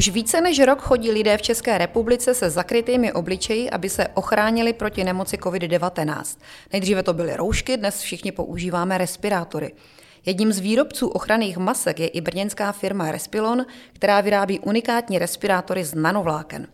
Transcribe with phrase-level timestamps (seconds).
[0.00, 4.72] Už více než rok chodí lidé v České republice se zakrytými obličeji, aby se ochránili
[4.72, 6.38] proti nemoci COVID-19.
[6.72, 9.72] Nejdříve to byly roušky, dnes všichni používáme respirátory.
[10.26, 15.94] Jedním z výrobců ochranných masek je i brněnská firma Respilon, která vyrábí unikátní respirátory z
[15.94, 16.68] nanovláken.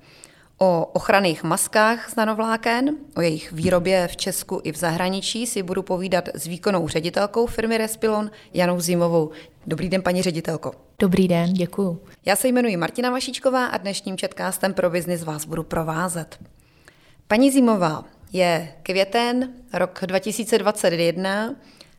[0.59, 5.83] O ochranných maskách z nanovláken, o jejich výrobě v Česku i v zahraničí si budu
[5.83, 9.31] povídat s výkonnou ředitelkou firmy Respilon Janou Zimovou.
[9.67, 10.73] Dobrý den, paní ředitelko.
[10.99, 12.03] Dobrý den, děkuju.
[12.25, 16.39] Já se jmenuji Martina Vašičková a dnešním četkástem pro biznis vás budu provázet.
[17.29, 21.55] Paní Zimová, je květen, rok 2021,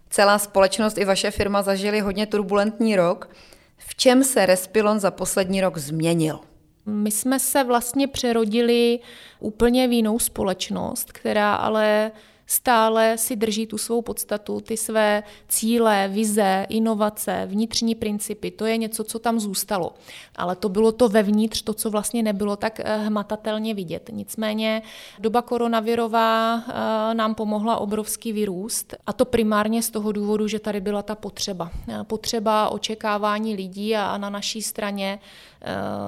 [0.10, 3.30] celá společnost i vaše firma zažili hodně turbulentní rok.
[3.77, 6.40] V čem se Respilon za poslední rok změnil?
[6.88, 9.00] My jsme se vlastně přerodili
[9.40, 12.12] úplně v jinou společnost, která ale
[12.48, 18.52] stále si drží tu svou podstatu, ty své cíle, vize, inovace, vnitřní principy.
[18.52, 19.94] To je něco, co tam zůstalo.
[20.35, 24.10] Ale to bylo to vevnitř, to, co vlastně nebylo tak eh, hmatatelně vidět.
[24.13, 24.82] Nicméně
[25.20, 30.82] doba koronavirová eh, nám pomohla obrovský vyrůst a to primárně z toho důvodu, že tady
[30.82, 31.71] byla ta potřeba.
[31.90, 35.20] Eh, potřeba očekávání lidí a na naší straně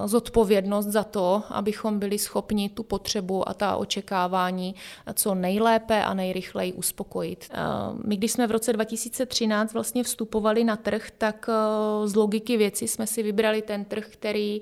[0.05, 4.75] zodpovědnost za to, abychom byli schopni tu potřebu a ta očekávání
[5.13, 7.49] co nejlépe a nej nejrychleji uspokojit.
[7.51, 7.57] Eh,
[8.05, 12.87] my, když jsme v roce 2013 vlastně vstupovali na trh, tak eh, z logiky věci
[12.87, 14.61] jsme si vybrali ten trh, který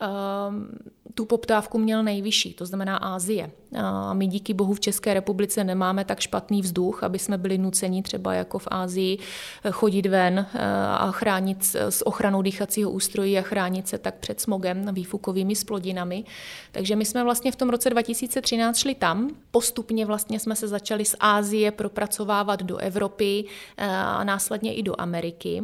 [0.00, 0.68] Ehm,
[1.14, 3.50] tu poptávku měl nejvyšší, to znamená Ázie.
[3.76, 8.02] A my díky bohu v České republice nemáme tak špatný vzduch, aby jsme byli nuceni
[8.02, 10.58] třeba jako v Ázii eh, chodit ven eh,
[10.98, 16.24] a chránit s ochranou dýchacího ústrojí a chránit se tak před smogem, výfukovými splodinami.
[16.72, 19.30] Takže my jsme vlastně v tom roce 2013 šli tam.
[19.50, 23.44] Postupně vlastně jsme se začali z Ázie propracovávat do Evropy
[23.76, 25.62] eh, a následně i do Ameriky.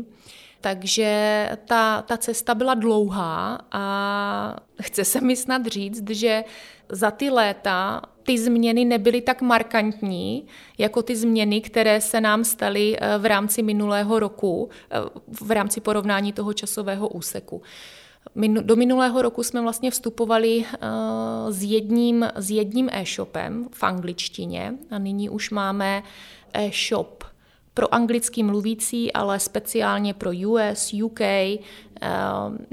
[0.61, 6.45] Takže ta, ta cesta byla dlouhá a chce se mi snad říct, že
[6.89, 10.47] za ty léta ty změny nebyly tak markantní,
[10.79, 14.97] jako ty změny, které se nám staly eh, v rámci minulého roku, eh,
[15.41, 17.63] v rámci porovnání toho časového úseku.
[18.61, 20.79] Do minulého roku jsme vlastně vstupovali eh,
[21.49, 26.03] s jedním, s jedním e-shopem v angličtině a nyní už máme
[26.53, 27.25] e-shop
[27.75, 31.21] pro anglicky mluvící, ale speciálně pro US, UK.
[31.21, 31.59] Eh,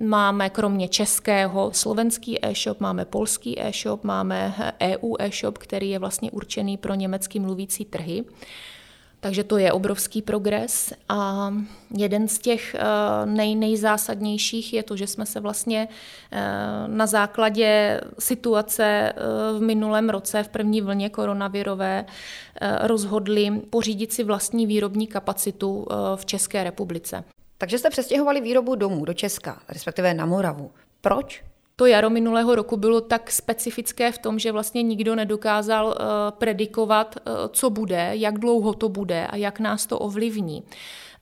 [0.02, 6.78] máme kromě českého slovenský e-shop, máme polský e-shop, máme EU e-shop, který je vlastně určený
[6.78, 8.24] pro německy mluvící trhy.
[9.20, 11.54] Takže to je obrovský progres a
[11.98, 12.82] jeden z těch eh,
[13.26, 15.88] nej, nejzásadnějších je to, že jsme se vlastně
[16.32, 16.38] eh,
[16.88, 19.14] na základě situace eh,
[19.58, 22.06] v minulém roce, v první vlně koronavirové,
[22.82, 27.24] rozhodli pořídit si vlastní výrobní kapacitu v České republice.
[27.58, 30.72] Takže jste přestěhovali výrobu domů do Česka, respektive na Moravu.
[31.02, 31.44] Proč?
[31.80, 35.94] To jaro minulého roku bylo tak specifické v tom, že vlastně nikdo nedokázal uh,
[36.38, 40.64] predikovat, uh, co bude, jak dlouho to bude a jak nás to ovlivní.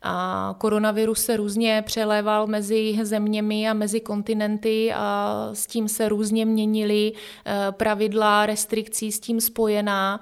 [0.02, 6.46] A koronavirus se různě přeléval mezi zeměmi a mezi kontinenty a s tím se různě
[6.46, 10.20] měnily uh, pravidla, restrikcí s tím spojená.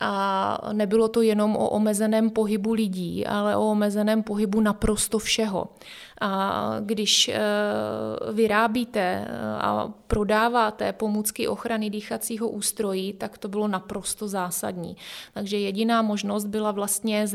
[0.00, 5.68] A nebylo to jenom o omezeném pohybu lidí, ale o omezeném pohybu naprosto všeho.
[6.20, 7.40] A když eh,
[8.32, 9.26] vyrábíte eh,
[9.58, 14.96] a prodáváte pomůcky ochrany dýchacího ústrojí, tak to bylo naprosto zásadní.
[15.34, 17.26] Takže jediná možnost byla vlastně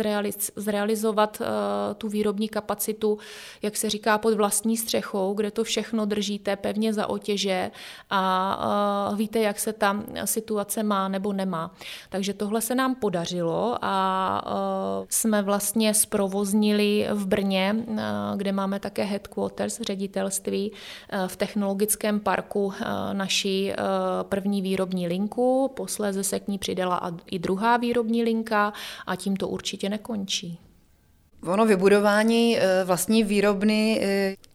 [0.56, 3.18] zrealizovat eh, tu výrobní kapacitu,
[3.62, 7.72] jak se říká, pod vlastní střechou, kde to všechno držíte pevně za otěže
[8.10, 11.76] a víte, jak se tam situace má nebo nemá.
[12.10, 17.76] Takže tohle se nám podařilo a jsme vlastně zprovoznili v Brně,
[18.36, 20.72] kde máme také headquarters, ředitelství
[21.10, 22.86] eh, v technologickém parku eh,
[24.24, 28.74] první výrobní linku, posléze se k ní přidala i druhá výrobní linka
[29.08, 30.60] a tím to určitě nekončí.
[31.48, 34.02] Ono vybudování vlastní výrobny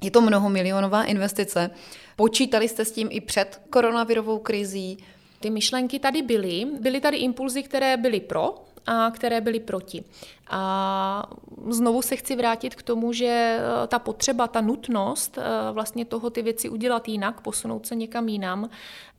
[0.00, 1.70] je to mnohomilionová investice.
[2.16, 4.98] Počítali jste s tím i před koronavirovou krizí?
[5.40, 6.66] Ty myšlenky tady byly.
[6.80, 10.04] Byly tady impulzy, které byly pro, a které byly proti.
[10.50, 11.30] A
[11.68, 16.30] znovu se chci vrátit k tomu, že eh, ta potřeba, ta nutnost eh, vlastně toho
[16.30, 18.70] ty věci udělat jinak, posunout se někam jinam,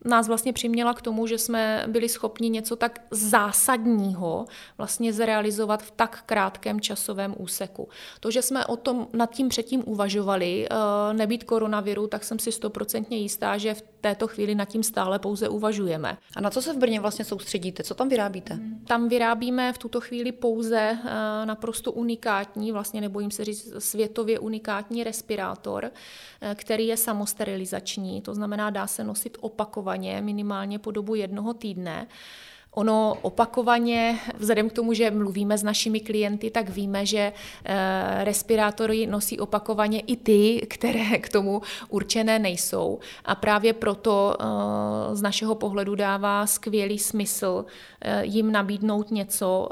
[0.06, 4.46] nás vlastně přiměla k tomu, že jsme byli schopni něco tak zásadního
[4.78, 7.90] vlastně zrealizovat v tak krátkém časovém úseku.
[8.20, 12.52] To, že jsme o tom nad tím předtím uvažovali, eh, nebýt koronaviru, tak jsem si
[12.52, 16.18] stoprocentně jistá, že v této chvíli nad tím stále pouze uvažujeme.
[16.36, 17.84] A na co se v Brně vlastně soustředíte?
[17.84, 18.60] Co tam vyrábíte?
[18.88, 20.98] Tam vyrábíme v tuto chvíli pouze
[21.46, 25.92] naprosto unikátní, vlastně nebojím se říct světově unikátní respirátor,
[26.42, 32.08] eh, který je samosterilizační, to znamená dá se nosit opakovaně, minimálně po dobu jednoho týdne.
[32.80, 37.34] Ono opakovaně, vzhledem k tomu, že mluvíme s našimi klienty, tak víme, že
[37.66, 43.00] eh, respirátory nosí opakovaně i ty, které k tomu určené nejsou.
[43.26, 44.46] A právě proto eh,
[45.16, 47.66] z našeho pohledu dává skvělý smysl
[48.02, 49.70] eh, jim nabídnout něco,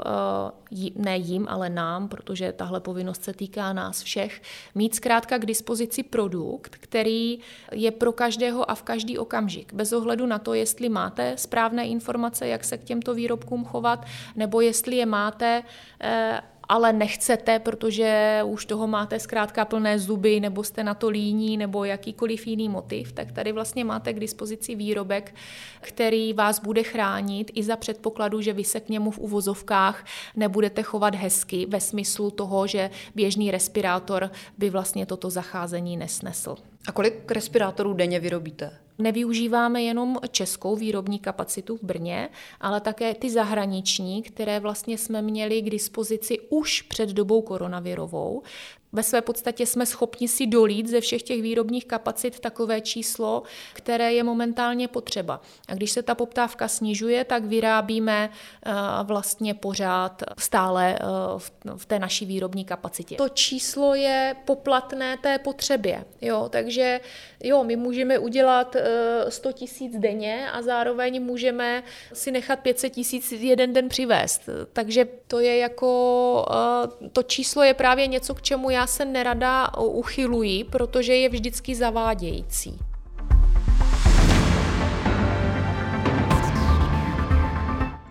[0.94, 4.42] ne jim, ale nám, protože tahle povinnost se týká nás všech,
[4.74, 7.38] mít zkrátka k dispozici produkt, který
[7.72, 12.48] je pro každého a v každý okamžik, bez ohledu na to, jestli máte správné informace,
[12.48, 14.06] jak se k těmto výrobkům chovat,
[14.36, 15.62] nebo jestli je máte
[16.00, 21.56] eh, ale nechcete, protože už toho máte zkrátka plné zuby, nebo jste na to líní,
[21.56, 25.34] nebo jakýkoliv jiný motiv, tak tady vlastně máte k dispozici výrobek,
[25.80, 30.04] který vás bude chránit i za předpokladu, že vy se k němu v uvozovkách
[30.36, 36.56] nebudete chovat hezky, ve smyslu toho, že běžný respirátor by vlastně toto zacházení nesnesl.
[36.88, 38.87] A kolik respirátorů denně vyrobíte?
[38.98, 42.28] Nevyužíváme jenom českou výrobní kapacitu v Brně,
[42.60, 48.42] ale také ty zahraniční, které vlastně jsme měli k dispozici už před dobou koronavirovou
[48.92, 53.42] ve své podstatě jsme schopni si dolít ze všech těch výrobních kapacit takové číslo,
[53.72, 55.40] které je momentálně potřeba.
[55.68, 58.30] A když se ta poptávka snižuje, tak vyrábíme
[58.66, 58.72] eh,
[59.02, 61.04] vlastně pořád stále eh,
[61.76, 63.16] v té naší výrobní kapacitě.
[63.16, 66.04] To číslo je poplatné té potřebě.
[66.20, 66.48] Jo?
[66.48, 67.00] Takže
[67.42, 68.76] jo, my můžeme udělat
[69.28, 71.82] 100 eh, tisíc denně a zároveň můžeme
[72.12, 74.48] si nechat 500 tisíc jeden den přivést.
[74.72, 76.46] Takže to je jako,
[77.12, 81.74] to číslo je právě něco, k čemu já já se nerada uchyluji, protože je vždycky
[81.74, 82.78] zavádějící.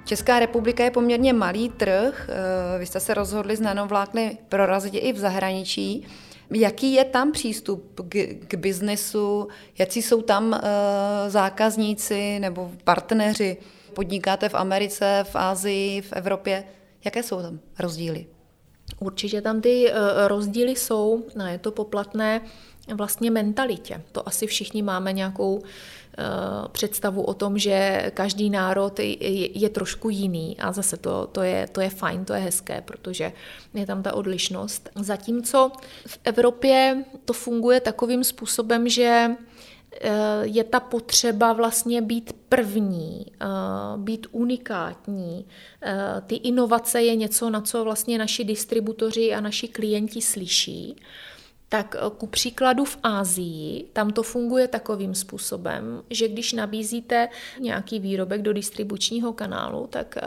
[0.05, 2.29] Česká republika je poměrně malý trh.
[2.29, 6.07] Eh, vy jste se rozhodli s nanovlákny prorazit i v zahraničí.
[6.53, 8.15] Jaký je tam přístup k,
[8.47, 9.47] k biznesu?
[9.77, 10.59] Jaký jsou tam uh,
[11.27, 13.57] zákazníci nebo partneři?
[13.93, 16.63] Podnikáte v Americe, v Asii, v Evropě?
[17.05, 18.25] Jaké jsou tam rozdíly?
[18.99, 22.41] Určitě tam ty eh, rozdíly jsou, je to poplatné
[22.95, 24.01] vlastně mentalitě.
[24.11, 25.61] To asi všichni máme nějakou
[26.71, 31.81] představu o tom, že každý národ je, trošku jiný a zase to, to, je, to
[31.81, 33.33] je fajn, to je hezké, protože
[33.73, 34.89] je tam ta odlišnost.
[34.95, 35.71] Zatímco
[36.07, 39.29] v Evropě to funguje takovým způsobem, že
[40.01, 43.45] Eh, je ta potřeba vlastně být první, eh,
[43.97, 45.45] být unikátní.
[45.81, 50.95] Eh, ty inovace je něco, na co vlastně naši distributoři a naši klienti slyší.
[51.69, 57.29] Tak ku příkladu v Ázii, tam to funguje takovým způsobem, že když nabízíte
[57.59, 60.17] nějaký výrobek do distribučního kanálu, tak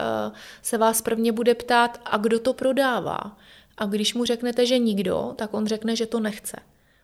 [0.61, 3.37] se vás prvně bude ptát, a kdo to prodává.
[3.77, 6.57] A když mu řeknete, že nikdo, tak on řekne, že to nechce.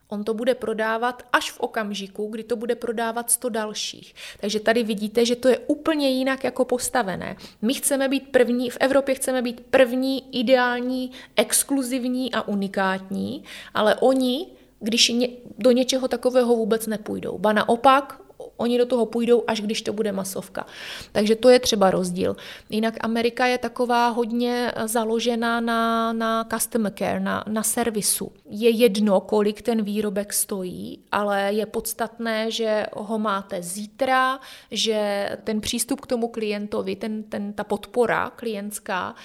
[0.10, 4.16] On to bude prodávat až v okamžiku, kdy to bude prodávat 100 dalších.
[4.40, 7.36] Takže tady vidíte, že to je úplně jinak jako postavené.
[7.62, 13.44] My chceme být první, v Evropě chceme být první, ideální, exkluzivní a unikátní,
[13.74, 14.48] ale oni,
[14.80, 15.12] když
[15.58, 17.38] do něčeho takového vůbec nepůjdou.
[17.38, 18.27] Ba naopak,
[18.58, 20.66] Oni do toho půjdou, až když to bude masovka.
[21.12, 22.36] Takže to je třeba rozdíl.
[22.70, 28.32] Jinak Amerika je taková hodně založená na, na customer care, na, na servisu.
[28.50, 34.40] Je jedno, kolik ten výrobek stojí, ale je podstatné, že ho máte zítra,
[34.72, 39.16] že ten přístup k tomu klientovi, ten, ten, ta podpora klientská,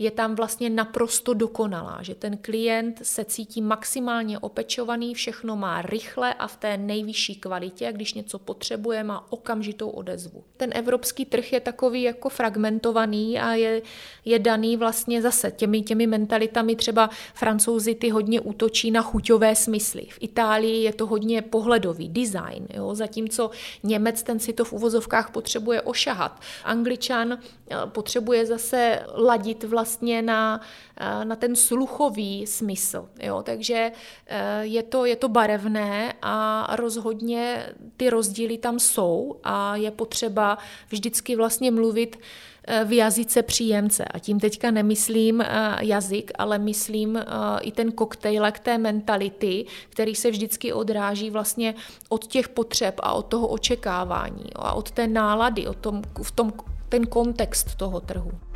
[0.00, 6.34] je tam vlastně naprosto dokonalá, že ten klient se cítí maximálně opečovaný, všechno má rychle
[6.34, 10.44] a v té nejvyšší kvalitě a když něco potřebuje, má okamžitou odezvu.
[10.56, 13.82] Ten evropský trh je takový jako fragmentovaný a je,
[14.24, 20.06] je daný vlastně zase těmi, těmi mentalitami, třeba francouzi ty hodně útočí na chuťové smysly.
[20.10, 22.94] V Itálii je to hodně pohledový, design, jo?
[22.94, 23.50] zatímco
[23.82, 26.40] Němec ten si to v uvozovkách potřebuje ošahat.
[26.64, 30.60] Angličan eh, potřebuje zase ladit vlastně vlastně na,
[30.96, 33.08] eh, na ten sluchový smysl.
[33.22, 33.42] Jo?
[33.42, 33.92] Takže
[34.26, 37.66] eh, je to, je to barevné a rozhodně
[37.96, 42.18] ty rozdíly tam jsou a je potřeba vždycky vlastně mluvit
[42.64, 44.04] eh, v jazyce příjemce.
[44.04, 45.44] A tím teďka nemyslím
[45.80, 47.18] jazyk, ale myslím
[47.60, 51.74] i ten koktejlek té mentality, který se vždycky odráží vlastně
[52.08, 56.52] od těch potřeb a od toho očekávání a od té nálady, od tom, v tom,
[56.88, 58.49] ten kontext toho trhu.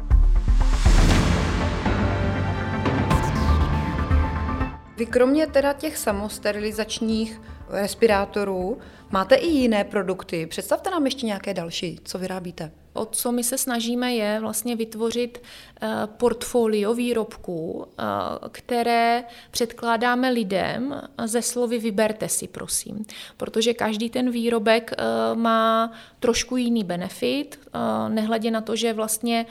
[4.97, 8.79] Vy kromě teda těch samosterilizačních respirátorů
[9.11, 10.47] máte i jiné produkty.
[10.47, 12.73] Představte nám ještě nějaké další, co vyrábíte.
[12.93, 15.43] O co my se snažíme je vlastně vytvořit
[15.83, 18.03] eh, portfolio výrobků, eh,
[18.51, 23.05] které předkládáme lidem ze slovy vyberte si, prosím.
[23.37, 27.61] Protože každý ten výrobek eh, má trošku jiný benefit,
[28.09, 29.47] nehledě na to, že vlastně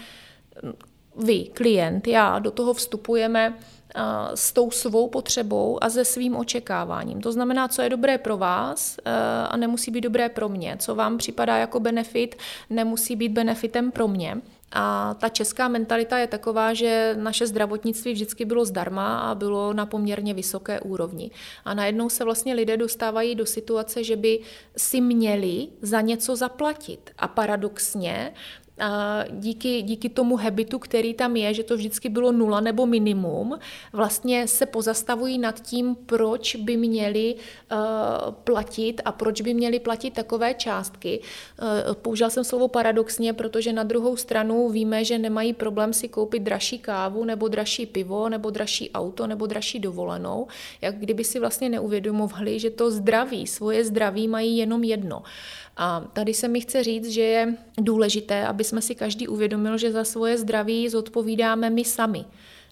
[0.64, 0.74] hm,
[1.26, 3.54] vy, klient, já, do toho vstupujeme
[4.36, 7.22] s tou svou potřebou a se svým očekáváním.
[7.22, 9.12] To znamená, co je dobré pro vás e,
[9.48, 10.78] a nemusí být dobré pro mě.
[10.80, 12.36] Co vám připadá jako benefit,
[12.70, 14.42] nemusí být benefitem pro mě.
[14.76, 19.86] A ta česká mentalita je taková, že naše zdravotnictví vždycky bylo zdarma a bylo na
[19.86, 21.32] poměrně vysoké úrovni.
[21.66, 24.40] A najednou se vlastně lidé dostávají do situace, že by
[24.78, 27.10] si měli za něco zaplatit.
[27.18, 28.34] A paradoxně
[29.30, 33.60] díky, díky tomu habitu, který tam je, že to vždycky bylo nula nebo minimum,
[33.94, 37.78] vlastně se pozastavují nad tím, proč by měli uh,
[38.34, 41.20] platit a proč by měli platit takové částky.
[41.62, 46.44] Uh, použil jsem slovo paradoxně, protože na druhou stranu víme, že nemají problém si koupit
[46.44, 50.48] dražší kávu nebo dražší pivo nebo dražší auto nebo dražší dovolenou,
[50.82, 55.18] jak kdyby si vlastně neuvědomovali, že to zdraví, svoje zdraví mají jenom jedno.
[55.18, 55.24] Uh,
[55.78, 59.92] a tady se mi chce říct, že je důležité, aby jsme si každý uvědomil, že
[59.92, 62.26] za svoje zdraví zodpovídáme my sami.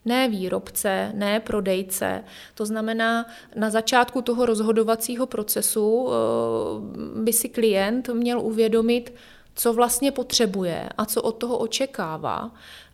[0.06, 2.24] Ne výrobce, ne prodejce.
[2.56, 9.14] To znamená, na začátku toho rozhodovacího procesu eh, by si klient měl uvědomit,
[9.56, 12.52] co vlastně potřebuje a co od toho očekává.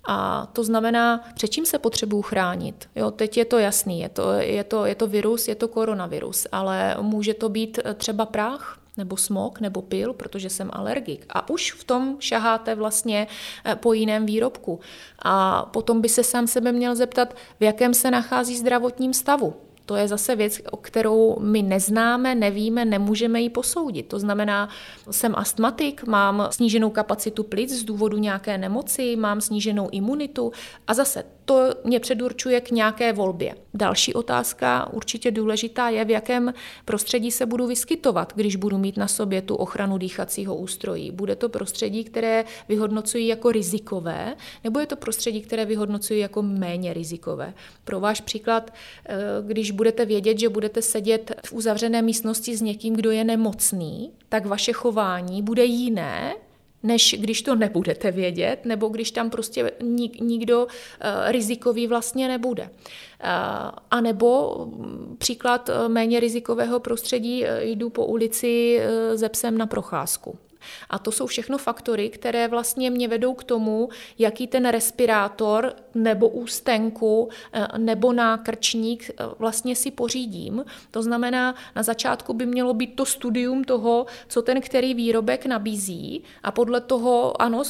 [0.08, 2.90] A to znamená, před čím se potřebuju chránit.
[2.96, 6.48] Jo, teď je to jasný, je to, je, to, je to virus, je to koronavirus,
[6.52, 11.26] ale může to být třeba prach, nebo smog, nebo pil, protože jsem alergik.
[11.30, 13.28] A už v tom šaháte vlastně
[13.66, 14.80] eh, po jiném výrobku.
[15.20, 19.54] A potom by se sám sebe měl zeptat, v jakém se nachází zdravotním stavu.
[19.88, 24.08] To je zase věc, o kterou my neznáme, nevíme, nemůžeme ji posoudit.
[24.08, 24.70] To znamená,
[25.12, 30.52] jsem astmatik, mám sníženou kapacitu plic z důvodu nějaké nemoci, mám sníženou imunitu
[30.88, 33.56] a zase to mě předurčuje k nějaké volbě.
[33.74, 36.54] Další otázka, určitě důležitá, je, v jakém
[36.86, 41.12] prostředí se budu vyskytovat, když budu mít na sobě tu ochranu dýchacího ústrojí.
[41.12, 46.94] Bude to prostředí, které vyhodnocují jako rizikové, nebo je to prostředí, které vyhodnocují jako méně
[46.94, 47.54] rizikové?
[47.84, 48.74] Pro váš příklad,
[49.06, 54.12] eh, když budete vědět, že budete sedět v uzavřené místnosti s někým, kdo je nemocný,
[54.30, 56.34] tak vaše chování bude jiné,
[56.88, 60.70] než když to nebudete vědět, nebo když tam prostě nik, nikdo uh,
[61.28, 62.64] rizikový vlastně nebude.
[62.64, 62.70] Uh,
[63.92, 69.66] a nebo mm, příklad uh, méně rizikového prostředí, jdu po ulici uh, ze psem na
[69.66, 70.38] procházku.
[70.90, 76.30] A to jsou všechno faktory, které vlastně mě vedou k tomu, jaký ten respirátor nebo
[76.30, 80.66] ústenku eh, nebo nákrčník eh, vlastně si pořídím.
[80.92, 86.24] To znamená, na začátku by mělo být to studium toho, co ten který výrobek nabízí
[86.44, 87.64] a podle toho, ano,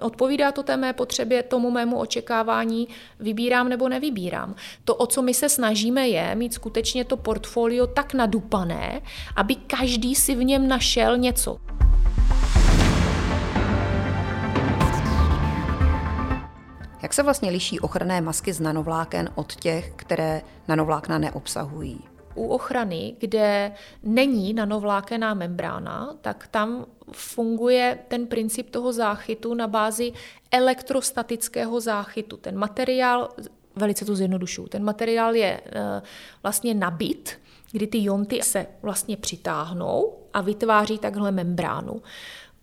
[0.00, 2.88] odpovídá to té mé potřebě, tomu mému očekávání,
[3.20, 4.54] vybírám nebo nevybírám.
[4.84, 9.02] To, o co my se snažíme, je mít skutečně to portfolio tak nadupané,
[9.36, 11.60] aby každý si v něm našel něco.
[17.02, 22.00] Jak se vlastně liší ochranné masky z nanovláken od těch, které nanovlákna neobsahují?
[22.34, 30.12] U ochrany, kde není nanovlákená membrána, tak tam funguje ten princip toho záchytu na bázi
[30.50, 32.36] elektrostatického záchytu.
[32.36, 33.28] Ten materiál,
[33.76, 36.02] velice to zjednodušuju, ten materiál je e,
[36.42, 37.40] vlastně nabit,
[37.72, 42.02] kdy ty jonty se vlastně přitáhnou a vytváří takhle membránu.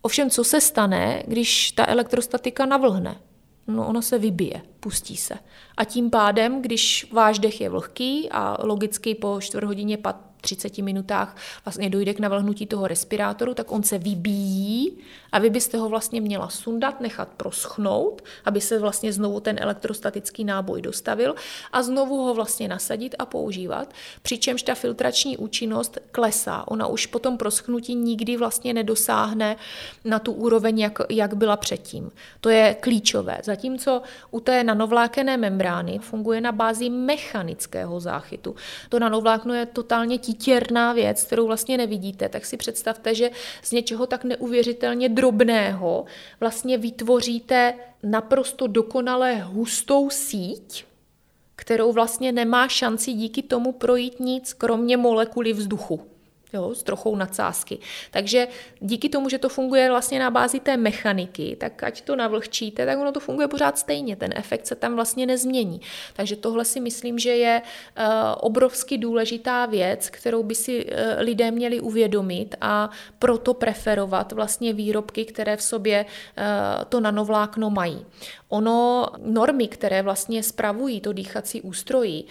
[0.01, 3.15] Ovšem, co se stane, když ta elektrostatika navlhne?
[3.67, 5.35] No ona se vybije, pustí se.
[5.77, 9.97] A tím pádem, když váš dech je vlhký a logicky po čtvrt hodině
[10.47, 11.35] 30 minutách
[11.65, 14.97] vlastně dojde k navlhnutí toho respirátoru, tak on se vybíjí
[15.31, 20.43] a vy byste ho vlastně měla sundat, nechat proschnout, aby se vlastně znovu ten elektrostatický
[20.43, 21.35] náboj dostavil
[21.71, 26.63] a znovu ho vlastně nasadit a používat, přičemž ta filtrační účinnost klesá.
[26.67, 29.55] Ona už po tom proschnutí nikdy vlastně nedosáhne
[30.05, 32.11] na tu úroveň, jak, jak byla předtím.
[32.41, 33.37] To je klíčové.
[33.43, 34.01] Zatímco
[34.31, 38.55] u té nanovlákené membrány funguje na bázi mechanického záchytu.
[38.89, 43.31] To nanovlákno je totálně titěrná věc, kterou vlastně nevidíte, tak si představte, že
[43.63, 46.05] z něčeho tak neuvěřitelně drobného
[46.39, 50.85] vlastně vytvoříte naprosto dokonale hustou síť,
[51.55, 56.16] kterou vlastně nemá šanci díky tomu projít nic, kromě molekuly vzduchu.
[56.53, 57.77] Jo, s trochou nadsázky.
[58.11, 58.47] Takže
[58.79, 62.99] díky tomu, že to funguje vlastně na bázi té mechaniky, tak ať to navlhčíte, tak
[62.99, 65.81] ono to funguje pořád stejně, ten efekt se tam vlastně nezmění.
[66.15, 68.03] Takže tohle si myslím, že je uh,
[68.39, 72.89] obrovsky důležitá věc, kterou by si uh, lidé měli uvědomit a
[73.19, 78.05] proto preferovat vlastně výrobky, které v sobě uh, to nanovlákno mají.
[78.49, 82.25] Ono, normy, které vlastně spravují to dýchací ústrojí,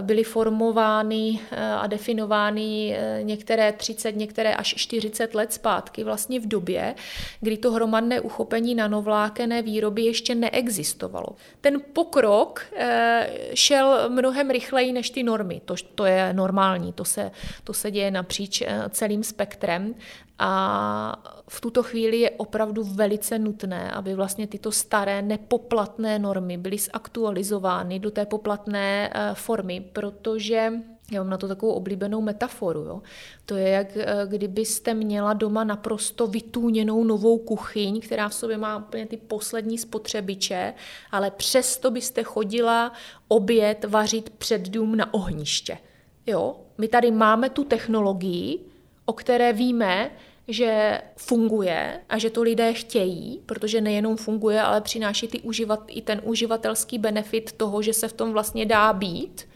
[0.00, 1.40] byly formovány
[1.78, 2.96] a definovány
[3.42, 6.94] některé 30, některé až 40 let zpátky, vlastně v době,
[7.40, 11.26] kdy to hromadné uchopení nanovlákené výroby ještě neexistovalo.
[11.60, 15.60] Ten pokrok eh, šel mnohem rychleji než ty normy.
[15.64, 17.30] To, to je normální, to se,
[17.64, 19.94] to se děje napříč eh, celým spektrem.
[20.38, 26.78] A v tuto chvíli je opravdu velice nutné, aby vlastně tyto staré nepoplatné normy byly
[26.78, 30.72] zaktualizovány do té poplatné eh, formy, protože
[31.10, 32.80] já mám na to takovou oblíbenou metaforu.
[32.80, 33.02] Jo.
[33.46, 38.76] To je, jak eh, kdybyste měla doma naprosto vytůněnou novou kuchyň, která v sobě má
[38.76, 40.74] úplně ty poslední spotřebiče,
[41.10, 42.92] ale přesto byste chodila
[43.28, 45.78] oběd vařit před dům na ohniště.
[46.26, 46.56] Jo?
[46.78, 48.58] My tady máme tu technologii,
[49.04, 50.10] o které víme,
[50.48, 56.02] že funguje a že to lidé chtějí, protože nejenom funguje, ale přináší ty uživat, i
[56.02, 59.51] ten uživatelský benefit toho, že se v tom vlastně dá být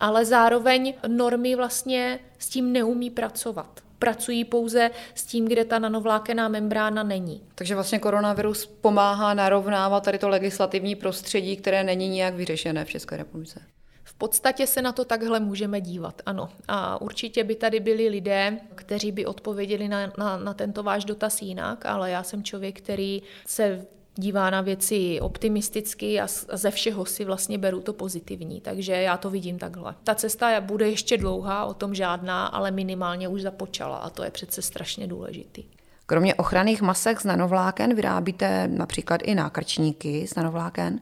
[0.00, 3.80] ale zároveň normy vlastně s tím neumí pracovat.
[3.98, 7.42] Pracují pouze s tím, kde ta nanovlákená membrána není.
[7.54, 13.16] Takže vlastně koronavirus pomáhá narovnávat tady to legislativní prostředí, které není nijak vyřešené v České
[13.16, 13.62] republice.
[14.04, 16.48] V podstatě se na to takhle můžeme dívat, ano.
[16.68, 21.42] A určitě by tady byli lidé, kteří by odpověděli na, na, na tento váš dotaz
[21.42, 23.86] jinak, ale já jsem člověk, který se
[24.16, 28.60] dívá na věci optimisticky a ze všeho si vlastně beru to pozitivní.
[28.60, 29.94] Takže já to vidím takhle.
[30.04, 34.30] Ta cesta bude ještě dlouhá, o tom žádná, ale minimálně už započala a to je
[34.30, 35.64] přece strašně důležitý.
[36.06, 41.00] Kromě ochranných masek z nanovláken vyrábíte například i nákrčníky z nanovláken,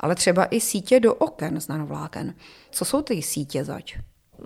[0.00, 2.34] ale třeba i sítě do oken z nanovláken.
[2.70, 3.98] Co jsou ty sítě zač?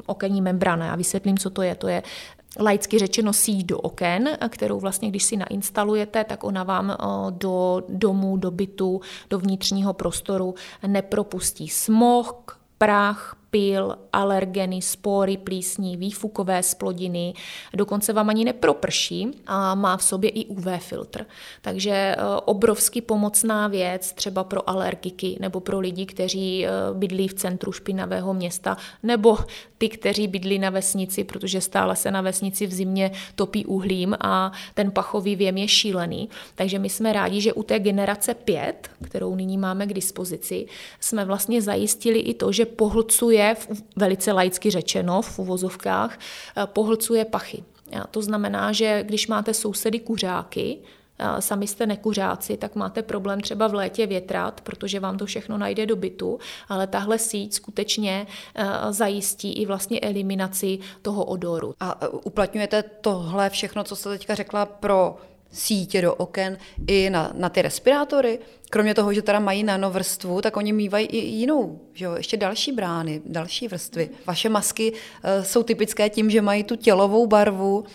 [0.07, 0.87] okenní membrana.
[0.87, 1.75] Já vysvětlím, co to je.
[1.75, 2.03] To je
[2.59, 6.97] laicky řečeno síť do oken, kterou vlastně, když si nainstalujete, tak ona vám
[7.31, 10.55] do domu, do bytu, do vnitřního prostoru
[10.87, 17.35] nepropustí smog, prach, pil, alergeny, spory, plísní, výfukové splodiny,
[17.75, 21.27] dokonce vám ani neproprší a má v sobě i UV filtr.
[21.63, 27.35] Takže e, obrovsky pomocná věc třeba pro alergiky nebo pro lidi, kteří e, bydlí v
[27.35, 29.39] centru špinavého města nebo
[29.79, 34.53] ty, kteří bydlí na vesnici, protože stále se na vesnici v zimě topí uhlím a
[34.75, 36.29] ten pachový věm je šílený.
[36.55, 40.67] Takže my jsme rádi, že u té generace 5, kterou nyní máme k dispozici,
[41.01, 46.19] jsme vlastně zajistili i to, že pohlcuje pohlcuje, velice laicky řečeno, v uvozovkách,
[46.57, 47.65] eh, pohlcuje pachy.
[48.11, 50.79] To znamená, že když máte sousedy kuřáky,
[51.19, 55.59] eh, sami jste nekuřáci, tak máte problém třeba v létě větrat, protože vám to všechno
[55.59, 61.75] najde do bytu, ale tahle síť skutečně eh, zajistí i vlastně eliminaci toho odoru.
[61.81, 65.17] A uplatňujete tohle všechno, co jste teďka řekla, pro
[65.53, 68.39] sítě do oken i na, na ty respirátory.
[68.71, 72.73] Kromě toho, že teda mají nanovrstvu, tak oni mývají i jinou, že jo, ještě další
[72.73, 74.11] brány, další vrstvy.
[74.27, 77.79] Vaše masky uh, jsou typické tím, že mají tu tělovou barvu.
[77.79, 77.87] Uh,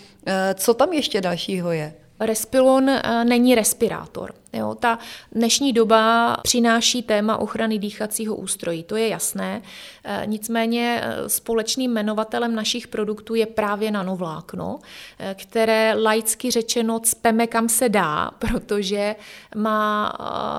[0.54, 1.94] co tam ještě dalšího je?
[2.20, 4.34] Respilon uh, není respirátor.
[4.56, 5.00] Jo, ta
[5.32, 9.62] dnešní doba přináší téma ochrany dýchacího ústrojí, to je jasné.
[10.04, 14.80] E, nicméně e, společným jmenovatelem našich produktů je právě nanovlákno,
[15.20, 19.16] e, které laicky řečeno cpeme kam se dá, protože
[19.56, 20.14] má,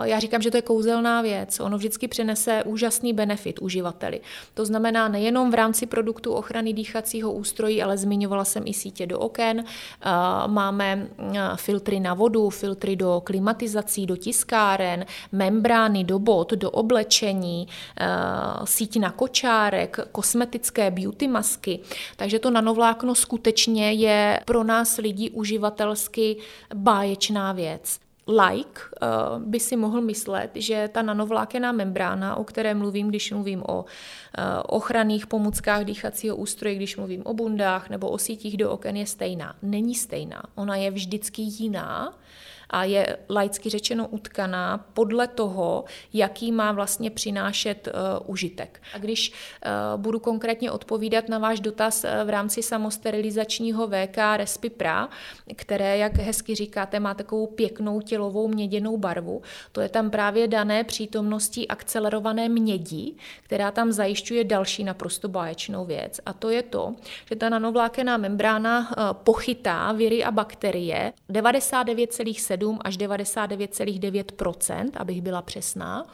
[0.05, 4.21] já říkám, že to je kouzelná věc, ono vždycky přinese úžasný benefit uživateli.
[4.55, 9.19] To znamená nejenom v rámci produktu ochrany dýchacího ústrojí, ale zmiňovala jsem i sítě do
[9.19, 9.65] oken,
[10.47, 11.09] máme
[11.57, 18.07] filtry na vodu, filtry do klimatizace, prací, do tiskáren, membrány do bod, do oblečení, eh,
[18.65, 21.81] síť na kočárek, kosmetické beauty masky.
[22.17, 26.37] Takže to nanovlákno skutečně je pro nás lidí uživatelsky
[26.75, 33.09] báječná věc like uh, by si mohl myslet, že ta nanovlákená membrána, o které mluvím,
[33.09, 33.85] když mluvím o uh,
[34.67, 39.55] ochranných pomůckách dýchacího ústroje, když mluvím o bundách nebo o sítích do oken, je stejná.
[39.63, 40.43] Není stejná.
[40.55, 42.15] Ona je vždycky jiná
[42.71, 48.83] a je laicky řečeno utkaná podle toho, jaký má vlastně přinášet uh, užitek.
[48.95, 55.09] A když uh, budu konkrétně odpovídat na váš dotaz uh, v rámci samosterilizačního VK Respipra,
[55.57, 60.85] které, jak hezky říkáte, má takovou pěknou tělovou měděnou barvu, to je tam právě dané
[60.85, 66.21] přítomností akcelerované mědi, která tam zajišťuje další naprosto báječnou věc.
[66.27, 66.95] A to je to,
[67.29, 76.07] že ta nanovlákená membrána pochytá viry a bakterie 99,7 až 99,9% abych byla přesná.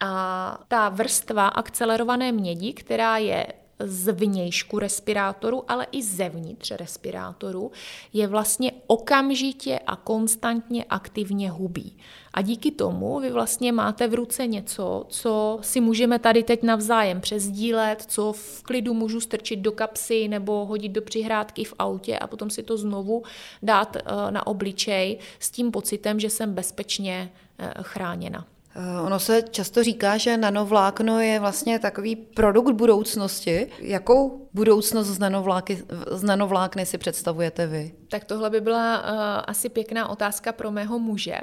[0.00, 3.46] A ta vrstva akcelerované mědi, která je
[3.78, 7.70] z vnějšku respirátoru, ale i zevnitř respirátoru,
[8.12, 11.96] je vlastně okamžitě a konstantně aktivně hubí.
[12.34, 17.20] A díky tomu vy vlastně máte v ruce něco, co si můžeme tady teď navzájem
[17.20, 22.26] přezdílet, co v klidu můžu strčit do kapsy nebo hodit do přihrádky v autě a
[22.26, 23.22] potom si to znovu
[23.62, 28.46] dát eh, na obličej s tím pocitem, že jsem bezpečně eh, chráněna.
[28.76, 33.66] Eh, ono se často říká, že nanovlákno je vlastně takový produkt budoucnosti.
[33.78, 37.94] Jakou budoucnost z, nanovláky, z nanovlákny si představujete vy?
[38.08, 41.38] Tak tohle by byla uh, asi pěkná otázka pro mého muže.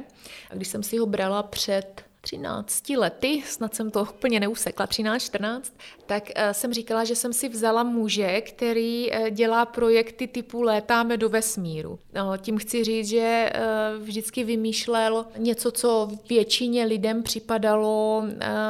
[0.54, 5.62] Když jsem si ho brala před 13 lety, snad jsem to úplně neusekla, 13-14,
[6.06, 11.18] tak uh, jsem říkala, že jsem si vzala muže, který uh, dělá projekty typu Létáme
[11.18, 12.00] do vesmíru.
[12.14, 18.24] No, tím chci říct, že uh, vždycky vymýšlel něco, co většině lidem připadalo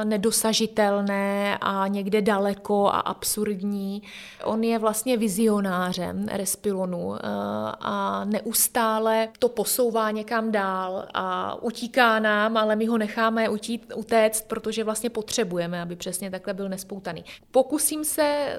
[0.04, 4.04] nedosažitelné a někde daleko a absurdní.
[4.44, 7.16] On je vlastně vizionářem Respilonu
[7.80, 14.48] a neustále to posouvá někam dál a utíká nám, ale my ho necháme utít, utéct,
[14.48, 17.26] protože vlastně potřebujeme, aby přesně takhle byl nespoutaný.
[17.52, 18.58] Pokusím se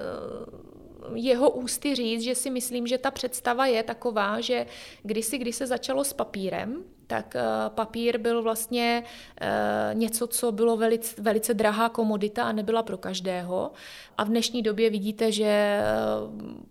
[1.15, 4.67] jeho ústy říct, že si myslím, že ta představa je taková, že
[5.03, 9.05] kdysi, když se začalo s papírem, tak eh, papír byl vlastně
[9.41, 13.73] eh, něco, co bylo velice, velice drahá komodita a nebyla pro každého.
[14.19, 15.83] A v dnešní době vidíte, že eh,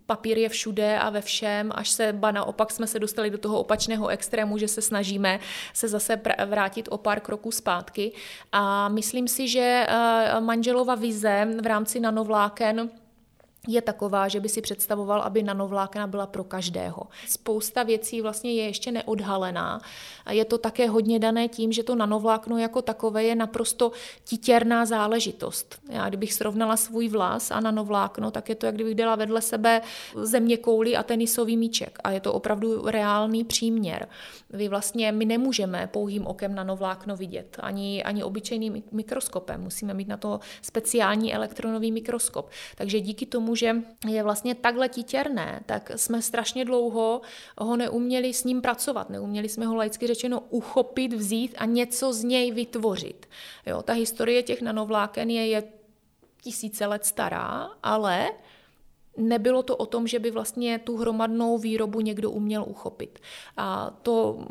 [0.06, 3.60] papír je všude a ve všem, až se ba naopak jsme se dostali do toho
[3.60, 5.40] opačného extrému, že se snažíme
[5.72, 8.12] se zase vrátit o pár kroků zpátky.
[8.52, 9.86] A myslím si, že
[10.40, 12.90] manželova vize v rámci nanovláken
[13.68, 17.02] je taková, že by si představoval, aby nanovlákna byla pro každého.
[17.28, 19.80] Spousta věcí vlastně je ještě neodhalená.
[20.30, 23.92] Je to také hodně dané tím, že to nanovlákno jako takové je naprosto
[24.24, 25.80] titěrná záležitost.
[25.88, 29.82] Já kdybych srovnala svůj vlas a nanovlákno, tak je to, jak kdybych dala vedle sebe
[30.22, 31.98] země kouli a tenisový míček.
[32.04, 34.08] A je to opravdu reálný příměr.
[34.50, 39.60] Vy vlastně, my nemůžeme pouhým okem nanovlákno vidět, ani, ani obyčejným mikroskopem.
[39.60, 42.50] Musíme mít na to speciální elektronový mikroskop.
[42.76, 43.76] Takže díky tomu tomu, že
[44.08, 47.20] je vlastně takhle titěrné, tak jsme strašně dlouho
[47.58, 49.10] ho neuměli s ním pracovat.
[49.10, 53.26] Neuměli jsme ho laicky řečeno uchopit, vzít a něco z něj vytvořit.
[53.66, 55.62] Jo, ta historie těch nanovláken je, je
[56.42, 58.30] tisíce let stará, ale
[59.16, 63.18] nebylo to o tom, že by vlastně tu hromadnou výrobu někdo uměl uchopit.
[63.56, 64.46] A to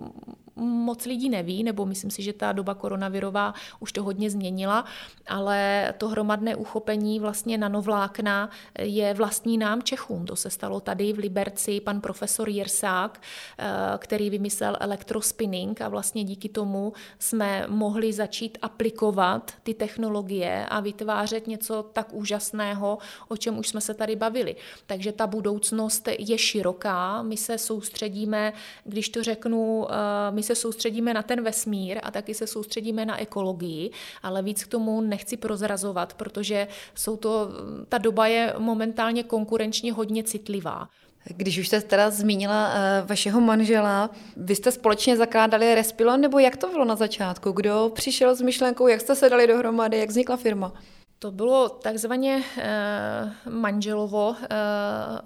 [0.60, 4.86] moc lidí neví, nebo myslím si, že ta doba koronavirová už to hodně změnila,
[5.28, 10.26] ale to hromadné uchopení vlastně nanovlákna je vlastní nám Čechům.
[10.26, 13.22] To se stalo tady v Liberci, pan profesor Jirsák,
[13.58, 13.65] eh,
[13.98, 21.48] který vymyslel elektrospinning a vlastně díky tomu jsme mohli začít aplikovat ty technologie a vytvářet
[21.48, 24.56] něco tak úžasného, o čem už jsme se tady bavili.
[24.86, 31.14] Takže ta budoucnost je široká, my se soustředíme, když to řeknu, eh, my se soustředíme
[31.14, 33.92] na ten vesmír a taky se soustředíme na ekologii,
[34.24, 37.50] ale víc k tomu nechci prozrazovat, protože jsou to,
[37.90, 40.90] ta doba je momentálně konkurenčně hodně citlivá.
[41.26, 46.58] Když už jste teda zmínila uh, vašeho manžela, vy jste společně zakládali Respilon, nebo jak
[46.58, 47.52] to bylo na začátku?
[47.52, 50.74] Kdo přišel s myšlenkou, jak jste se dali dohromady, jak vznikla firma?
[51.20, 54.36] To bylo takzvaně uh, manželovo uh,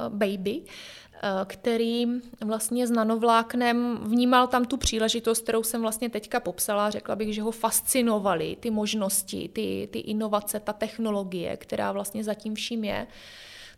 [0.09, 0.59] baby.
[0.59, 0.67] Uh,
[1.02, 1.02] Eh,
[1.45, 2.05] který
[2.45, 6.89] vlastně s nanovláknem vnímal tam tu příležitost, kterou jsem vlastně teďka popsala.
[6.89, 12.55] Řekla bych, že ho fascinovaly ty možnosti, ty, ty inovace, ta technologie, která vlastně zatím
[12.55, 13.07] vším je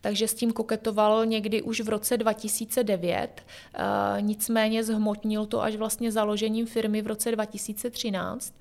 [0.02, 3.82] takže s tím koketoval někdy už v roce 2009, eh,
[4.22, 8.54] nicméně zhmotnil to až vlastně založením firmy v roce 2013.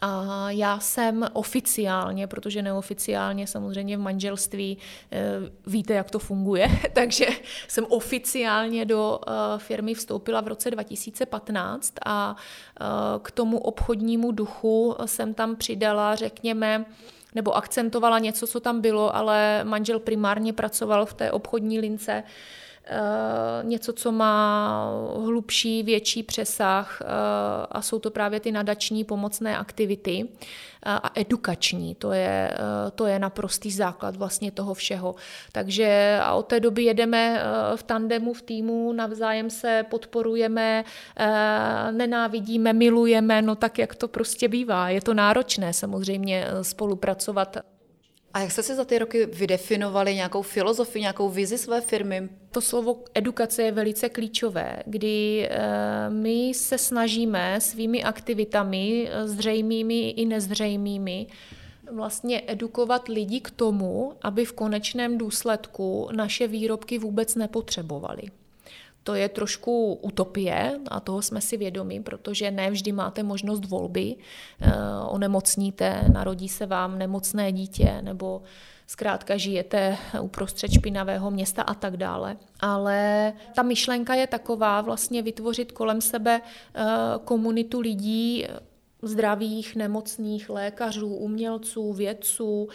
[0.00, 4.78] A já jsem oficiálně, protože neoficiálně samozřejmě v manželství
[5.12, 5.20] eh,
[5.66, 7.26] víte, jak to funguje, takže
[7.68, 12.36] jsem oficiálně do eh, firmy vstoupila v roce 2015 a
[12.80, 12.84] eh,
[13.22, 16.84] k tomu obchodnímu duchu jsem tam přidala, řekněme,
[17.34, 22.22] nebo akcentovala něco, co tam bylo, ale manžel primárně pracoval v té obchodní lince
[23.62, 24.92] něco, co má
[25.24, 27.02] hlubší, větší přesah
[27.70, 30.28] a jsou to právě ty nadační pomocné aktivity
[30.82, 31.94] a edukační.
[31.94, 32.58] To je,
[32.94, 35.14] to je naprostý základ vlastně toho všeho.
[35.52, 37.42] Takže a od té doby jedeme
[37.76, 40.84] v tandemu, v týmu, navzájem se podporujeme,
[41.90, 44.88] nenávidíme, milujeme, no tak, jak to prostě bývá.
[44.88, 47.56] Je to náročné samozřejmě spolupracovat
[48.34, 52.28] a jak jste si za ty roky vydefinovali nějakou filozofii, nějakou vizi své firmy?
[52.50, 60.10] To slovo edukace je velice klíčové, kdy eh, my se snažíme svými aktivitami, eh, zřejmými
[60.10, 61.26] i nezřejmými,
[61.92, 68.22] vlastně edukovat lidi k tomu, aby v konečném důsledku naše výrobky vůbec nepotřebovali.
[69.04, 74.16] To je trošku utopie a toho jsme si vědomi, protože ne vždy máte možnost volby.
[74.60, 74.72] Eh,
[75.08, 78.42] onemocníte, narodí se vám nemocné dítě nebo
[78.86, 82.36] zkrátka žijete uprostřed špinavého města a tak dále.
[82.60, 86.84] Ale ta myšlenka je taková vlastně vytvořit kolem sebe eh,
[87.24, 88.46] komunitu lidí,
[89.02, 92.68] zdravých, nemocných lékařů, umělců, vědců,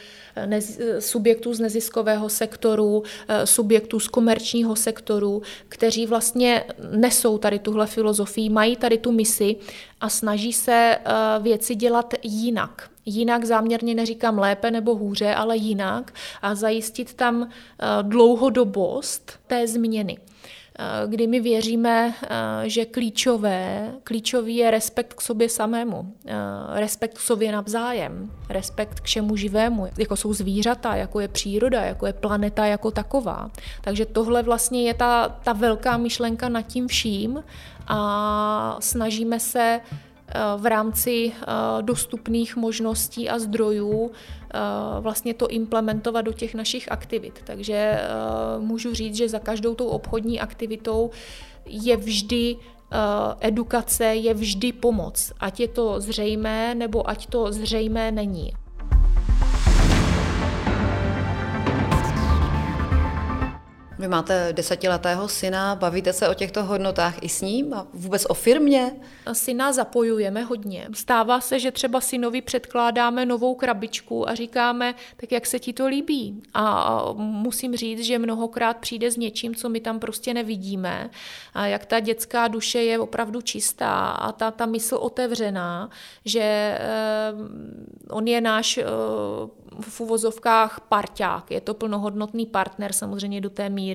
[0.46, 7.88] nez, subjektů z neziskového sektoru, eh, subjektů z komerčního sektoru, kteří vlastně nesou tady tuhle
[7.88, 9.56] filozofii, mají tady tu misi
[10.02, 12.90] a snaží se eh, věci dělat jinak.
[13.06, 20.18] Jinak záměrně neříkám lépe nebo hůře, ale jinak a zajistit tam eh, dlouhodobost té změny.
[20.80, 26.34] Eh, kdy my věříme, eh, že klíčové, klíčový je respekt k sobě samému, eh,
[26.80, 32.06] respekt k sobě navzájem, respekt k všemu živému, jako jsou zvířata, jako je příroda, jako
[32.06, 33.52] je planeta jako taková.
[33.82, 37.44] Takže tohle vlastně je ta, ta velká myšlenka nad tím vším
[37.88, 39.80] a snažíme se
[40.58, 41.34] v rámci
[41.82, 44.12] dostupných možností a zdrojů
[45.00, 47.42] vlastně to implementovat do těch našich aktivit.
[47.44, 48.00] Takže
[48.60, 51.10] můžu říct, že za každou tou obchodní aktivitou
[51.66, 52.56] je vždy
[53.40, 55.34] edukace, je vždy pomoc.
[55.40, 58.54] Ať je to zřejmé, nebo ať to zřejmé není.
[64.06, 68.34] Vy máte desetiletého syna, bavíte se o těchto hodnotách i s ním a vůbec o
[68.34, 68.91] firmě?
[69.34, 70.88] Syna zapojujeme hodně.
[70.94, 75.88] Stává se, že třeba synovi předkládáme novou krabičku a říkáme, tak jak se ti to
[75.88, 76.41] líbí.
[76.54, 81.10] A musím říct, že mnohokrát přijde s něčím, co my tam prostě nevidíme.
[81.54, 85.89] A jak ta dětská duše je opravdu čistá a ta, ta mysl otevřená,
[86.26, 87.34] že eh,
[88.10, 88.84] on je náš eh,
[89.82, 91.52] v uvozovkách parťák.
[91.52, 93.95] Je to plnohodnotný partner samozřejmě do té míry,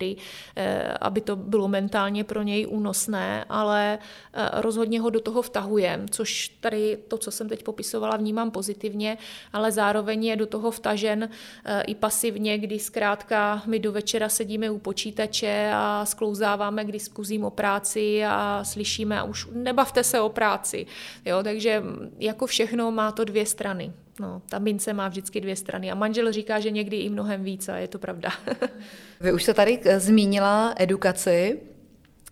[0.57, 3.99] eh, aby to bylo mentálně pro něj únosné, ale
[4.33, 9.19] eh, rozhodně ho do toho vtahujeme, což tady to, co jsem teď popisovala, vnímám pozitivně,
[9.53, 11.29] ale zároveň je do toho vtažen
[11.65, 17.45] eh, i pasivně, kdy zkrátka my do večera sedíme u počítače a sklouzáváme k diskuzím
[17.45, 20.87] o práci a slyšíme a už nebavte se o práci.
[21.25, 21.83] Jo, takže
[22.19, 23.93] jako všechno má to dvě strany.
[24.21, 27.69] No, ta mince má vždycky dvě strany a manžel říká, že někdy i mnohem víc
[27.69, 28.31] a je to pravda.
[29.22, 31.61] Vy už se tady eh, zmínila edukaci.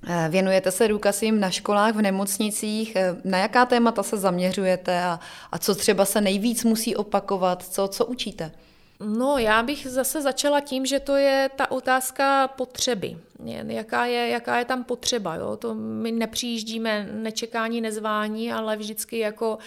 [0.09, 2.97] Eh, věnujete se edukacím na školách, v nemocnicích.
[2.97, 5.21] Eh, na jaká témata se zaměřujete a,
[5.53, 7.63] a co třeba se nejvíc musí opakovat?
[7.63, 8.53] Co, co učíte?
[9.01, 13.17] No, já bych zase začala tím, že to je ta otázka potřeby.
[13.67, 15.35] Jaká je, jaká je tam potřeba?
[15.35, 15.57] Jo?
[15.57, 19.59] To my nepřijíždíme nečekání, nezvání, ale vždycky jako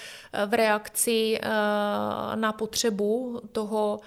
[0.45, 1.39] v reakci
[2.35, 3.99] na potřebu toho,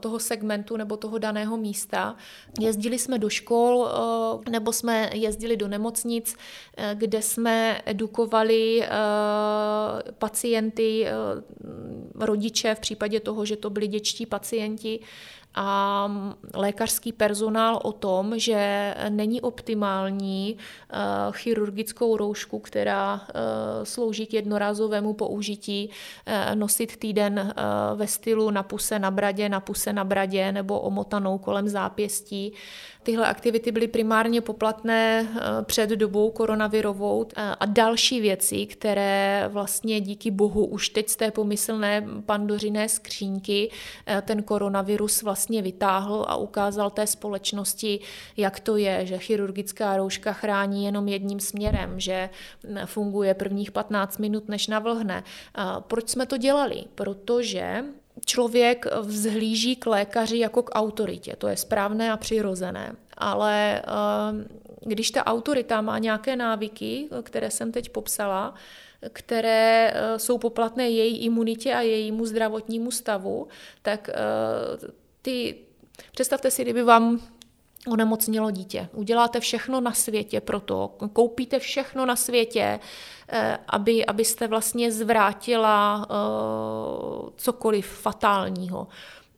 [0.00, 2.16] toho segmentu nebo toho daného místa.
[2.60, 3.88] Jezdili jsme do škol
[4.46, 6.36] eh, nebo jsme jezdili do nemocnic,
[6.76, 8.82] eh, kde jsme edukovali
[10.18, 11.06] pacienty,
[12.14, 15.00] rodiče v případě toho, že to byli dětští pacienti,
[15.54, 16.10] a
[16.54, 20.98] lékařský personál o tom, že není optimální uh,
[21.32, 23.20] chirurgickou roušku, která uh,
[23.84, 25.90] slouží k jednorázovému použití,
[26.26, 27.54] uh, nosit týden
[27.94, 32.52] ve stylu na puse na bradě, na puse na bradě nebo omotanou kolem zápěstí.
[33.04, 35.28] Tyhle aktivity byly primárně poplatné
[35.62, 37.26] před dobou koronavirovou
[37.60, 43.70] a další věci, které vlastně díky bohu už teď z té pomyslné pandořiné skřínky
[44.22, 48.00] ten koronavirus vlastně vytáhl a ukázal té společnosti,
[48.36, 52.30] jak to je, že chirurgická rouška chrání jenom jedním směrem, že
[52.84, 55.24] funguje prvních 15 minut, než navlhne.
[55.80, 56.84] Proč jsme to dělali?
[56.94, 57.84] Protože
[58.26, 61.36] člověk vzhlíží k lékaři jako k autoritě.
[61.38, 62.96] To je správné a přirozené.
[63.16, 64.44] Ale ehm,
[64.80, 68.54] když ta autorita má nějaké návyky, které jsem teď popsala,
[69.12, 73.48] které eh, jsou poplatné její imunitě a jejímu zdravotnímu stavu,
[73.82, 74.14] tak eh,
[75.22, 75.56] ty,
[76.12, 77.20] představte si, kdyby vám
[77.88, 78.88] onemocnilo dítě.
[78.92, 82.80] Uděláte všechno na světě pro to, koupíte všechno na světě,
[83.28, 88.88] eh, aby, abyste vlastně zvrátila uh, cokoliv fatálního.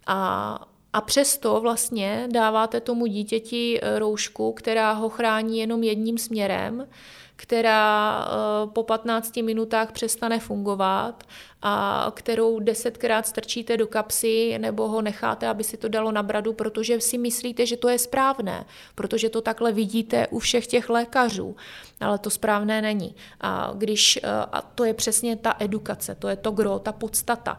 [0.07, 0.59] A,
[0.93, 6.87] a přesto vlastně dáváte tomu dítěti roušku, která ho chrání jenom jedním směrem,
[7.37, 11.25] která eh, po 15 minutách přestane fungovat
[11.62, 16.53] a kterou desetkrát strčíte do kapsy nebo ho necháte, aby si to dalo na bradu,
[16.53, 21.57] protože si myslíte, že to je správné, protože to takhle vidíte u všech těch lékařů,
[22.01, 23.14] ale to správné není.
[23.40, 27.57] A když, eh, a to je přesně ta edukace, to je to gro, ta podstata.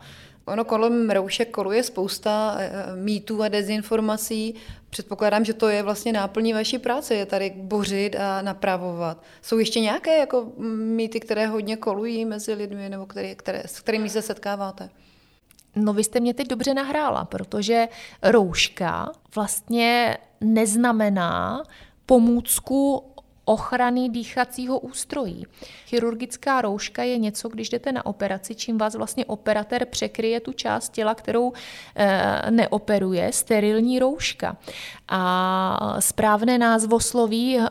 [0.48, 4.56] Ono kolem roušek koluje spousta eh, mýtů a dezinformací.
[4.90, 9.24] Předpokládám, že to je vlastně náplní vaší práce, je tady bořit a napravovat.
[9.42, 14.10] Jsou ještě nějaké jako mýty, které hodně kolují mezi lidmi, nebo které, které, s kterými
[14.10, 14.90] se setkáváte?
[15.76, 17.88] No vy jste mě teď dobře nahrála, protože
[18.24, 21.64] rouška vlastně neznamená
[22.06, 23.04] pomůcku
[23.48, 25.46] ochrany dýchacího ústrojí.
[25.88, 30.90] Chirurgická rouška je něco, když jdete na operaci, čím vás vlastně operatér překryje tu část
[30.90, 31.54] těla, kterou
[31.96, 34.58] e, neoperuje, sterilní rouška.
[35.10, 37.68] A správné názvosloví e,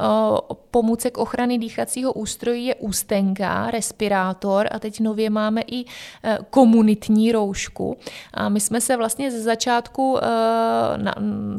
[0.71, 5.85] pomůcek ochrany dýchacího ústrojí je ústenka, respirátor a teď nově máme i e,
[6.51, 7.97] komunitní roušku.
[8.35, 10.23] A my jsme se vlastně ze začátku e,
[10.97, 11.15] na,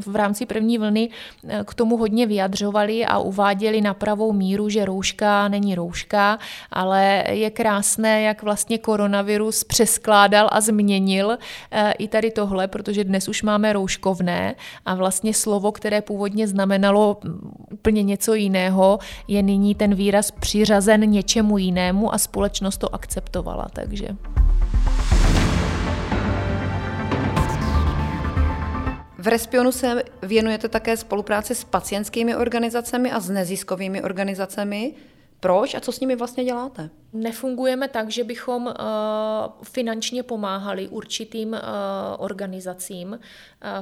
[0.06, 1.10] v rámci první vlny
[1.48, 6.38] e, k tomu hodně vyjadřovali a uváděli na pravou míru, že rouška není rouška,
[6.72, 11.36] ale je krásné, jak vlastně koronavirus přeskládal a změnil
[11.70, 14.54] eh, i tady tohle, protože dnes už máme rouškovné
[14.86, 21.00] a vlastně slovo, které původně znamenalo mm, úplně něco jiného, je nyní ten výraz přiřazen
[21.00, 23.66] něčemu jinému a společnost to akceptovala.
[23.72, 24.08] Takže.
[29.28, 34.94] V Respionu se věnujete také spolupráci s pacientskými organizacemi a s neziskovými organizacemi.
[35.40, 36.90] Proč a co s nimi vlastně děláte?
[37.12, 38.72] Nefungujeme tak, že bychom uh,
[39.62, 41.58] finančně pomáhali určitým uh,
[42.18, 43.08] organizacím.
[43.12, 43.18] Uh,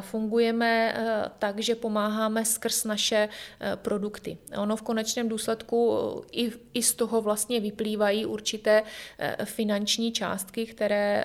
[0.00, 0.96] fungujeme
[1.38, 3.28] tak, že pomáháme skrz naše
[3.74, 4.38] produkty.
[4.58, 5.98] Ono v konečném důsledku
[6.32, 8.82] i, i z toho vlastně vyplývají určité
[9.44, 11.24] finanční částky, které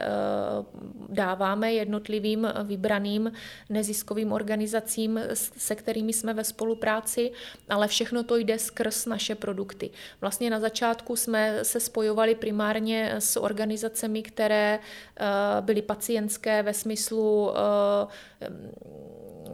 [1.09, 3.31] dáváme jednotlivým vybraným
[3.69, 7.31] neziskovým organizacím, se kterými jsme ve spolupráci,
[7.69, 9.89] ale všechno to jde skrz naše produkty.
[10.21, 15.25] Vlastně na začátku jsme se spojovali primárně s organizacemi, které eh,
[15.61, 18.47] byly pacientské ve smyslu eh,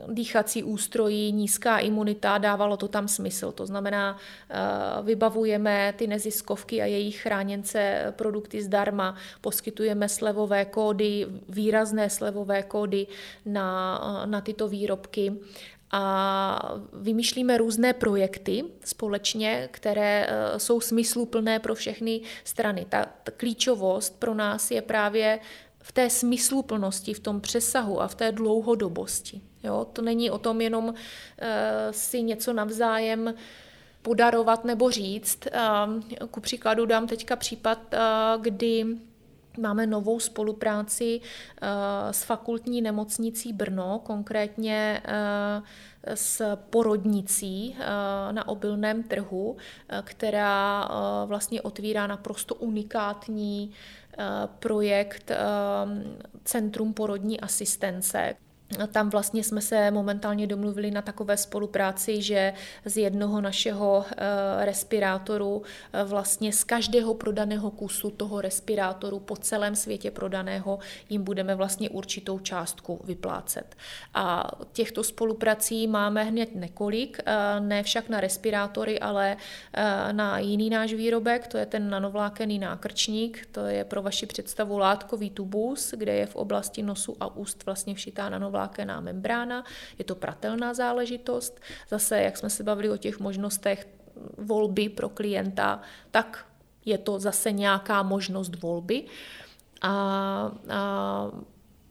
[0.08, 3.52] dýchací ústrojí, nízká imunita, dávalo to tam smysl.
[3.52, 4.17] To znamená,
[4.50, 4.56] eh,
[5.04, 13.08] vybavujeme ty neziskovky a jejich chráněnce produkty zdarma, poskytujeme slevové kódy, výrazné slevové kódy
[13.45, 15.34] na, na tyto výrobky
[15.91, 22.86] a vymýšlíme různé projekty společně, které eh, jsou smysluplné pro všechny strany.
[22.89, 25.39] Ta, ta klíčovost pro nás je právě
[25.88, 29.41] v té smysluplnosti, v tom přesahu a v té dlouhodobosti.
[29.63, 29.88] Jo?
[29.93, 30.93] To není o tom jenom uh,
[31.91, 33.34] si něco navzájem
[34.02, 35.39] podarovat nebo říct.
[36.17, 38.86] Uh, ku příkladu dám teďka případ, uh, kdy
[39.58, 45.62] Máme novou spolupráci eh, s fakultní nemocnicí Brno, konkrétně eh,
[46.15, 47.86] s porodnicí eh,
[48.34, 49.58] na obilném trhu,
[50.04, 50.89] která
[51.26, 53.72] vlastně otvírá naprosto unikátní
[54.60, 55.32] projekt
[56.43, 58.36] Centrum porodní asistence,
[58.91, 62.53] tam vlastně jsme se momentálně domluvili na takové spolupráci, že
[62.86, 69.75] z jednoho našeho eh, respirátoru eh, vlastně z každého prodaného kusu toho respirátoru po celém
[69.75, 73.75] světě prodaného jim budeme vlastně určitou částku vyplácet.
[74.13, 79.38] A těchto spoluprací máme hned několik, eh, ne však na respirátory, ale
[80.12, 85.30] na jiný náš výrobek, to je ten nanovlákený nákrčník, to je pro vaši představu látkový
[85.30, 89.62] tubus, kde je v oblasti nosu a úst vlastně všitá nanovlákená vlákená membrána,
[90.02, 91.62] je to pratelná záležitost.
[91.89, 93.86] Zase, jak jsme se bavili o těch možnostech
[94.38, 96.46] volby pro klienta, tak
[96.86, 99.06] je to zase nějaká možnost volby.
[99.82, 99.93] A,
[100.74, 100.82] a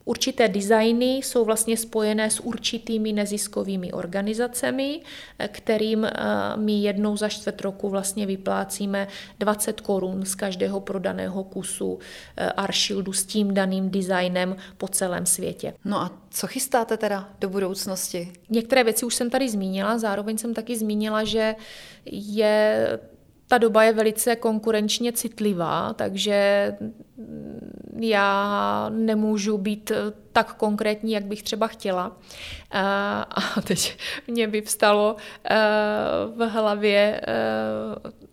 [0.09, 5.01] Určité designy jsou vlastně spojené s určitými neziskovými organizacemi,
[5.49, 6.13] kterým eh,
[6.57, 11.99] my jednou za čtvrt roku vlastně vyplácíme 20 korun z každého prodaného kusu
[12.37, 15.75] eh, Arshieldu s tím daným designem po celém světě.
[15.85, 18.33] No a co chystáte teda do budoucnosti?
[18.51, 21.55] Některé věci už jsem tady zmínila, zároveň jsem taky zmínila, že
[22.13, 22.99] je
[23.49, 26.73] ta doba je velice konkurenčně citlivá, takže
[28.01, 29.93] já nemůžu být
[30.37, 32.13] tak konkrétní, jak bych třeba chtěla.
[33.31, 35.17] A teď mě by vstalo
[36.37, 37.21] v hlavě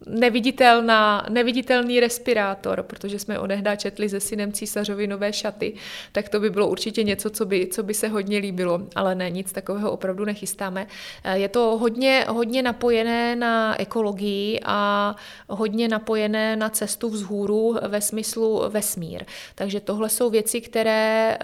[0.06, 5.73] neviditelná, neviditelný respirátor, protože jsme onehdá četli se synem císařovi nové šaty,
[6.12, 9.30] tak to by bylo určitě něco, co by, co by se hodně líbilo, ale ne,
[9.30, 10.88] nic takového opravdu nechystáme.
[11.34, 15.15] Je to hodně, hodně napojené na ekologii a
[15.50, 19.23] hodně napojené na cestu vzhůru ve smyslu vesmír.
[19.56, 21.38] Takže tohle jsou věci, které,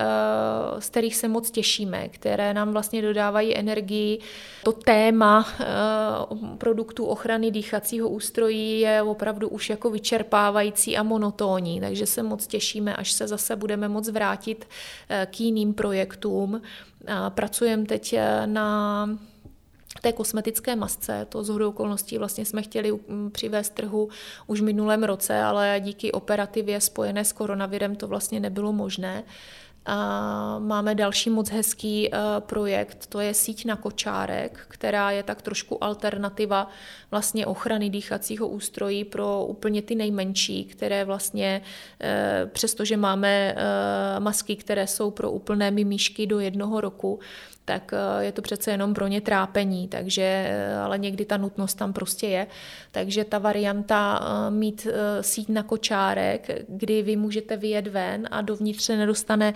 [0.79, 4.19] z kterých se moc těšíme, které nám vlastně dodávají energii.
[4.63, 5.47] To téma
[6.57, 12.95] produktů ochrany dýchacího ústrojí je opravdu už jako vyčerpávající a monotónní, takže se moc těšíme,
[12.95, 14.67] až se zase budeme moc vrátit
[15.25, 16.61] k jiným projektům.
[17.29, 19.09] Pracujeme teď na
[20.01, 21.25] té kosmetické masce.
[21.29, 24.09] To z okolností vlastně jsme chtěli mm, přivést trhu
[24.47, 29.23] už v minulém roce, ale díky operativě spojené s koronavirem to vlastně nebylo možné.
[30.59, 35.83] Máme další moc hezký uh, projekt, to je síť na kočárek, která je tak trošku
[35.83, 36.69] alternativa
[37.11, 44.55] vlastně ochrany dýchacího ústrojí pro úplně ty nejmenší, které vlastně, uh, přestože máme uh, masky,
[44.55, 47.19] které jsou pro úplné mimíšky do jednoho roku,
[47.69, 51.73] tak eh, je to přece jenom pro ně trápení, takže, eh, ale někdy ta nutnost
[51.73, 52.47] tam prostě je.
[52.91, 54.87] Takže ta varianta eh, mít
[55.21, 59.53] síť na kočárek, kdy vy můžete vyjet ven a dovnitř se nedostane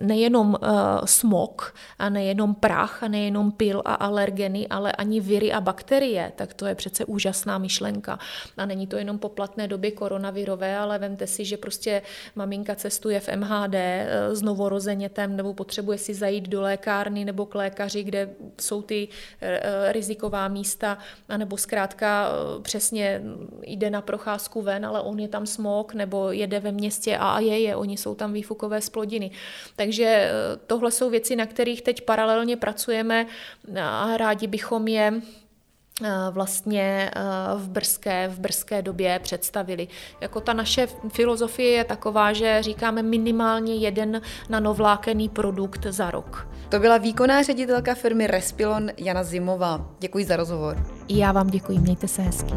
[0.00, 0.56] nejenom
[1.04, 6.54] smog a nejenom prach a nejenom pil a alergeny, ale ani viry a bakterie, tak
[6.54, 8.18] to je přece úžasná myšlenka.
[8.56, 12.02] A není to jenom po platné době koronavirové, ale vemte si, že prostě
[12.34, 13.74] maminka cestuje v MHD
[14.32, 18.30] s novorozenětem nebo potřebuje si zajít do lékárny nebo k lékaři, kde
[18.60, 19.08] jsou ty
[19.40, 23.22] eh, eh, riziková místa, anebo zkrátka eh, přesně
[23.62, 27.60] jde na procházku ven, ale on je tam smog, nebo jede ve městě a je
[27.60, 29.30] je, oni jsou tam výfukové splodiny.
[29.76, 30.30] Takže
[30.66, 33.26] tohle jsou věci, na kterých teď paralelně pracujeme
[33.80, 35.20] a rádi bychom je
[36.30, 37.10] vlastně
[37.56, 39.88] v brzké, v brzké době představili.
[40.20, 46.48] Jako ta naše filozofie je taková, že říkáme minimálně jeden nanovlákený produkt za rok.
[46.68, 49.90] To byla výkonná ředitelka firmy Respilon Jana Zimová.
[50.00, 50.86] Děkuji za rozhovor.
[51.08, 52.54] I já vám děkuji, mějte se hezky.